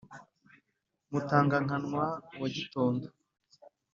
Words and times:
mutanga-nkanwa 1.11 2.05
wa 2.39 2.47
bitondo, 2.53 3.07